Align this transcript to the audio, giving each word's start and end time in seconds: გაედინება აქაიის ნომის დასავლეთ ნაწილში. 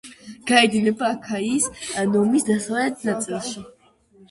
გაედინება 0.51 1.09
აქაიის 1.17 1.69
ნომის 2.17 2.49
დასავლეთ 2.51 3.07
ნაწილში. 3.13 3.67